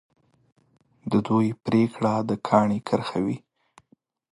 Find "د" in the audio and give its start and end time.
1.11-1.11, 2.29-2.31